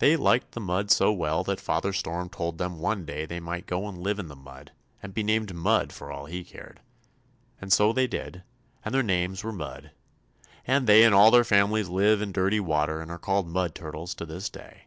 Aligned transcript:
They 0.00 0.16
liked 0.16 0.50
the 0.50 0.60
mud 0.60 0.90
so 0.90 1.12
well 1.12 1.44
that 1.44 1.60
Father 1.60 1.92
Storm 1.92 2.28
told 2.28 2.58
them 2.58 2.80
one 2.80 3.04
day 3.04 3.24
they 3.26 3.38
might 3.38 3.64
go 3.64 3.86
and 3.86 3.96
live 3.96 4.18
in 4.18 4.26
the 4.26 4.34
mud 4.34 4.72
and 5.00 5.14
be 5.14 5.22
named 5.22 5.54
Mud 5.54 5.92
for 5.92 6.10
all 6.10 6.24
he 6.26 6.42
cared; 6.42 6.80
and 7.60 7.72
so 7.72 7.92
they 7.92 8.08
did, 8.08 8.42
and 8.84 8.92
their 8.92 9.04
names 9.04 9.44
were 9.44 9.52
Mud, 9.52 9.92
and 10.66 10.88
they 10.88 11.04
and 11.04 11.14
all 11.14 11.30
their 11.30 11.44
families 11.44 11.88
live 11.88 12.20
in 12.20 12.32
dirty 12.32 12.58
water 12.58 13.00
and 13.00 13.08
are 13.12 13.20
called 13.20 13.46
Mud 13.46 13.72
Turtles 13.72 14.16
to 14.16 14.26
this 14.26 14.48
day. 14.48 14.86